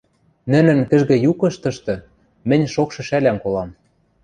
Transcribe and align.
Нӹнӹн 0.51 0.79
кӹжгӹ 0.89 1.15
юкыштышты 1.31 1.95
мӹнь 2.47 2.65
шокшы 2.73 3.01
шӓлӓм 3.07 3.37
колам... 3.43 3.69